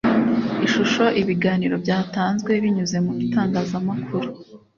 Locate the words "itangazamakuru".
3.25-4.27